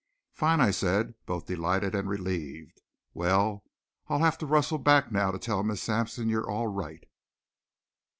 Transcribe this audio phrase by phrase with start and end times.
[0.33, 2.81] "Fine!" I said, both delighted and relieved.
[3.13, 3.63] "Well,
[4.07, 7.03] I'll have to rustle back now to tell Miss Sampson you're all right."